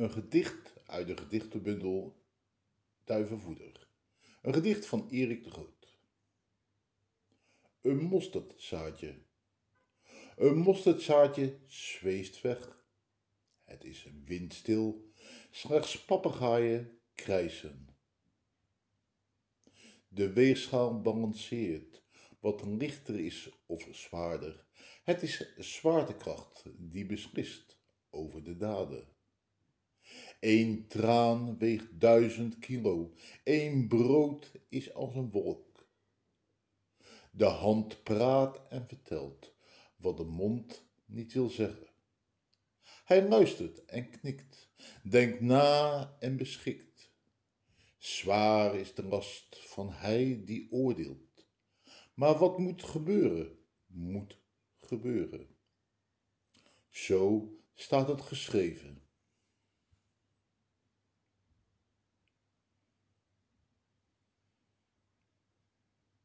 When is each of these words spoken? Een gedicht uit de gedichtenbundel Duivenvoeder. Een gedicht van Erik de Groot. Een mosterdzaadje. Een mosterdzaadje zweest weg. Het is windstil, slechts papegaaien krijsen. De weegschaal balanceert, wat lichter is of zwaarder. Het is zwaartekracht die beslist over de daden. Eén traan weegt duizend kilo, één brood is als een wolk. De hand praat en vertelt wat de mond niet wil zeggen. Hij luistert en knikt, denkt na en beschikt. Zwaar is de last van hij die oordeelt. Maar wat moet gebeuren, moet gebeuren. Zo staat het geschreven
Een 0.00 0.10
gedicht 0.10 0.74
uit 0.86 1.06
de 1.06 1.16
gedichtenbundel 1.16 2.24
Duivenvoeder. 3.04 3.88
Een 4.42 4.54
gedicht 4.54 4.86
van 4.86 5.08
Erik 5.10 5.44
de 5.44 5.50
Groot. 5.50 5.98
Een 7.80 8.02
mosterdzaadje. 8.02 9.22
Een 10.36 10.58
mosterdzaadje 10.58 11.58
zweest 11.66 12.40
weg. 12.40 12.84
Het 13.64 13.84
is 13.84 14.10
windstil, 14.24 15.12
slechts 15.50 16.04
papegaaien 16.04 16.98
krijsen. 17.14 17.88
De 20.08 20.32
weegschaal 20.32 21.00
balanceert, 21.00 22.02
wat 22.38 22.64
lichter 22.64 23.20
is 23.20 23.50
of 23.66 23.88
zwaarder. 23.90 24.64
Het 25.04 25.22
is 25.22 25.54
zwaartekracht 25.56 26.64
die 26.76 27.06
beslist 27.06 27.78
over 28.10 28.44
de 28.44 28.56
daden. 28.56 29.18
Eén 30.40 30.86
traan 30.88 31.58
weegt 31.58 32.00
duizend 32.00 32.58
kilo, 32.58 33.12
één 33.44 33.88
brood 33.88 34.52
is 34.68 34.94
als 34.94 35.14
een 35.14 35.30
wolk. 35.30 35.88
De 37.30 37.44
hand 37.44 38.02
praat 38.02 38.68
en 38.68 38.86
vertelt 38.88 39.54
wat 39.96 40.16
de 40.16 40.24
mond 40.24 40.84
niet 41.04 41.32
wil 41.32 41.48
zeggen. 41.48 41.86
Hij 43.04 43.28
luistert 43.28 43.84
en 43.84 44.10
knikt, 44.10 44.68
denkt 45.02 45.40
na 45.40 46.16
en 46.18 46.36
beschikt. 46.36 47.10
Zwaar 47.98 48.74
is 48.74 48.94
de 48.94 49.04
last 49.04 49.68
van 49.68 49.92
hij 49.92 50.42
die 50.44 50.72
oordeelt. 50.72 51.46
Maar 52.14 52.38
wat 52.38 52.58
moet 52.58 52.82
gebeuren, 52.82 53.58
moet 53.86 54.38
gebeuren. 54.78 55.48
Zo 56.88 57.52
staat 57.74 58.08
het 58.08 58.20
geschreven 58.20 58.99